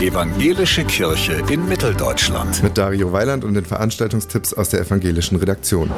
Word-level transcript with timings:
Evangelische 0.00 0.84
Kirche 0.84 1.42
in 1.48 1.66
Mitteldeutschland. 1.66 2.62
Mit 2.62 2.76
Dario 2.76 3.12
Weiland 3.12 3.44
und 3.44 3.54
den 3.54 3.64
Veranstaltungstipps 3.64 4.52
aus 4.52 4.68
der 4.68 4.82
evangelischen 4.82 5.38
Redaktion. 5.38 5.90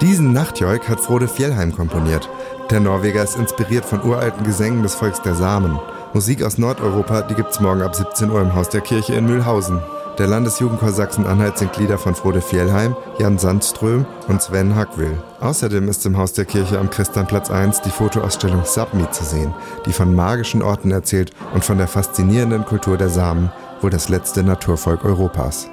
Diesen 0.00 0.32
Nachtjoik 0.32 0.88
hat 0.88 1.00
Frode 1.00 1.28
Fjellheim 1.28 1.72
komponiert. 1.72 2.30
Der 2.70 2.80
Norweger 2.80 3.22
ist 3.22 3.36
inspiriert 3.36 3.84
von 3.84 4.02
uralten 4.02 4.44
Gesängen 4.44 4.82
des 4.82 4.94
Volks 4.94 5.20
der 5.20 5.34
Samen. 5.34 5.78
Musik 6.14 6.44
aus 6.44 6.58
Nordeuropa, 6.58 7.22
die 7.22 7.34
gibt's 7.34 7.58
morgen 7.58 7.82
ab 7.82 7.96
17 7.96 8.30
Uhr 8.30 8.40
im 8.40 8.54
Haus 8.54 8.68
der 8.68 8.82
Kirche 8.82 9.14
in 9.14 9.26
Mühlhausen. 9.26 9.80
Der 10.16 10.28
Landesjugendchor 10.28 10.92
Sachsen-Anhalt 10.92 11.58
singt 11.58 11.76
Lieder 11.76 11.98
von 11.98 12.14
Frode 12.14 12.40
Fjellheim, 12.40 12.94
Jan 13.18 13.36
Sandström 13.36 14.06
und 14.28 14.40
Sven 14.40 14.76
Hackwill. 14.76 15.20
Außerdem 15.40 15.88
ist 15.88 16.06
im 16.06 16.16
Haus 16.16 16.32
der 16.32 16.44
Kirche 16.44 16.78
am 16.78 16.88
Christianplatz 16.88 17.50
1 17.50 17.82
die 17.82 17.90
Fotoausstellung 17.90 18.62
Submi 18.64 19.10
zu 19.10 19.24
sehen, 19.24 19.52
die 19.86 19.92
von 19.92 20.14
magischen 20.14 20.62
Orten 20.62 20.92
erzählt 20.92 21.32
und 21.52 21.64
von 21.64 21.78
der 21.78 21.88
faszinierenden 21.88 22.64
Kultur 22.64 22.96
der 22.96 23.08
Samen, 23.08 23.50
wohl 23.80 23.90
das 23.90 24.08
letzte 24.08 24.44
Naturvolk 24.44 25.04
Europas. 25.04 25.68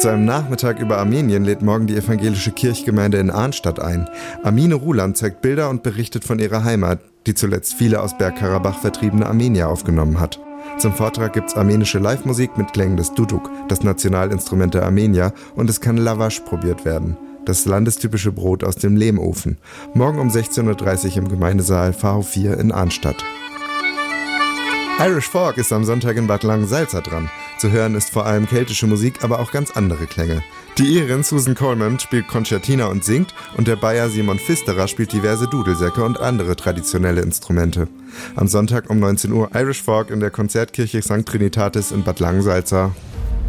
Zu 0.00 0.08
einem 0.08 0.24
Nachmittag 0.24 0.80
über 0.80 0.98
Armenien 0.98 1.44
lädt 1.44 1.62
morgen 1.62 1.86
die 1.86 1.96
evangelische 1.96 2.50
Kirchgemeinde 2.50 3.18
in 3.18 3.30
Arnstadt 3.30 3.78
ein. 3.78 4.10
Armine 4.42 4.74
Ruland 4.74 5.16
zeigt 5.16 5.40
Bilder 5.40 5.70
und 5.70 5.84
berichtet 5.84 6.24
von 6.24 6.40
ihrer 6.40 6.64
Heimat, 6.64 6.98
die 7.26 7.34
zuletzt 7.34 7.74
viele 7.74 8.02
aus 8.02 8.16
Bergkarabach 8.16 8.78
vertriebene 8.78 9.26
Armenier 9.26 9.68
aufgenommen 9.68 10.20
hat. 10.20 10.40
Zum 10.78 10.92
Vortrag 10.92 11.32
gibt's 11.32 11.54
armenische 11.54 11.98
Live-Musik 11.98 12.56
mit 12.56 12.72
Klängen 12.72 12.96
des 12.96 13.12
Duduk, 13.14 13.50
das 13.68 13.82
Nationalinstrument 13.82 14.74
der 14.74 14.84
Armenier, 14.84 15.32
und 15.54 15.70
es 15.70 15.80
kann 15.80 15.96
Lavash 15.96 16.40
probiert 16.40 16.84
werden, 16.84 17.16
das 17.44 17.66
landestypische 17.66 18.32
Brot 18.32 18.64
aus 18.64 18.76
dem 18.76 18.96
Lehmofen. 18.96 19.58
Morgen 19.94 20.18
um 20.18 20.28
16.30 20.28 21.10
Uhr 21.10 21.16
im 21.18 21.28
Gemeindesaal 21.28 21.90
VH4 21.90 22.54
in 22.54 22.72
Arnstadt. 22.72 23.24
Irish 25.00 25.28
Folk 25.28 25.58
ist 25.58 25.72
am 25.72 25.84
Sonntag 25.84 26.16
in 26.16 26.28
Bad 26.28 26.44
Langensalza 26.44 27.00
dran. 27.00 27.28
Zu 27.58 27.72
hören 27.72 27.96
ist 27.96 28.10
vor 28.10 28.26
allem 28.26 28.46
keltische 28.46 28.86
Musik, 28.86 29.24
aber 29.24 29.40
auch 29.40 29.50
ganz 29.50 29.72
andere 29.72 30.06
Klänge. 30.06 30.40
Die 30.78 30.98
Irin 30.98 31.24
Susan 31.24 31.56
Coleman 31.56 31.98
spielt 31.98 32.28
Concertina 32.28 32.86
und 32.86 33.04
singt 33.04 33.34
und 33.56 33.66
der 33.66 33.74
Bayer 33.74 34.08
Simon 34.08 34.38
Pfisterer 34.38 34.86
spielt 34.86 35.12
diverse 35.12 35.48
Dudelsäcke 35.48 36.04
und 36.04 36.20
andere 36.20 36.54
traditionelle 36.54 37.22
Instrumente. 37.22 37.88
Am 38.36 38.46
Sonntag 38.46 38.88
um 38.88 39.00
19 39.00 39.32
Uhr 39.32 39.50
Irish 39.52 39.82
Folk 39.82 40.10
in 40.10 40.20
der 40.20 40.30
Konzertkirche 40.30 41.02
St. 41.02 41.26
Trinitatis 41.26 41.90
in 41.90 42.04
Bad 42.04 42.20
Langensalza. 42.20 42.92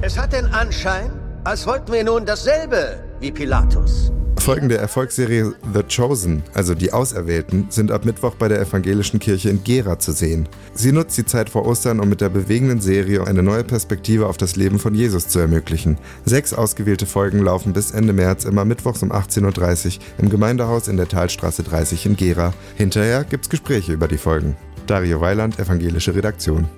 Es 0.02 0.18
hat 0.18 0.34
den 0.34 0.48
Anschein, 0.48 1.12
als 1.44 1.68
wollten 1.68 1.94
wir 1.94 2.04
nun 2.04 2.26
dasselbe 2.26 3.04
wie 3.20 3.32
Pilatus. 3.32 4.12
Folgen 4.46 4.70
der 4.70 4.80
Erfolgsserie 4.80 5.56
The 5.74 5.82
Chosen, 5.82 6.44
also 6.54 6.76
die 6.76 6.94
Auserwählten, 6.94 7.66
sind 7.70 7.90
ab 7.90 8.06
Mittwoch 8.06 8.36
bei 8.36 8.48
der 8.48 8.62
evangelischen 8.62 9.20
Kirche 9.20 9.50
in 9.50 9.64
Gera 9.64 9.98
zu 9.98 10.12
sehen. 10.12 10.48
Sie 10.76 10.92
nutzt 10.92 11.18
die 11.18 11.26
Zeit 11.26 11.50
vor 11.50 11.66
Ostern, 11.66 12.00
um 12.00 12.08
mit 12.10 12.22
der 12.22 12.30
bewegenden 12.30 12.80
Serie 12.80 13.26
eine 13.26 13.42
neue 13.42 13.64
Perspektive 13.64 14.28
auf 14.28 14.38
das 14.38 14.56
Leben 14.56 14.78
von 14.78 14.94
Jesus 14.94 15.28
zu 15.30 15.40
ermöglichen. 15.40 15.98
Sechs 16.26 16.54
ausgewählte 16.54 17.08
Folgen 17.08 17.40
laufen 17.40 17.74
bis 17.74 17.90
Ende 17.90 18.14
März 18.14 18.46
immer 18.46 18.66
mittwochs 18.66 19.02
um 19.02 19.12
18.30 19.12 19.98
Uhr 19.98 20.04
im 20.20 20.30
Gemeindehaus 20.30 20.90
in 20.90 20.98
der 20.98 21.08
Talstraße 21.08 21.64
30 21.64 22.06
in 22.06 22.16
Gera. 22.16 22.54
Hinterher 22.76 23.24
gibt's 23.24 23.50
Gespräche 23.50 23.94
über 23.94 24.08
die 24.08 24.20
Folgen. 24.20 24.56
Dario 24.86 25.22
Weiland, 25.22 25.58
evangelische 25.58 26.14
Redaktion. 26.14 26.70